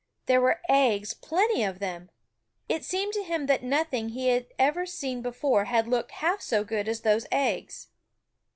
There 0.25 0.41
were 0.41 0.61
eggs, 0.67 1.13
plenty 1.13 1.63
of 1.63 1.77
them. 1.77 2.09
It 2.67 2.83
seemed 2.83 3.13
to 3.13 3.21
him 3.21 3.45
that 3.45 3.61
nothing 3.61 4.09
he 4.09 4.29
had 4.29 4.47
ever 4.57 4.87
seen 4.87 5.21
before 5.21 5.65
had 5.65 5.87
looked 5.87 6.09
half 6.13 6.41
so 6.41 6.63
good 6.63 6.87
as 6.87 7.01
those 7.01 7.27
eggs. 7.31 7.89